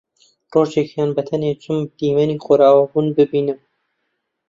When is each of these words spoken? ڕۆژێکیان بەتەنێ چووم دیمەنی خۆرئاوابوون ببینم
ڕۆژێکیان 0.53 1.09
بەتەنێ 1.17 1.51
چووم 1.61 1.79
دیمەنی 1.97 2.41
خۆرئاوابوون 2.45 3.07
ببینم 3.17 3.59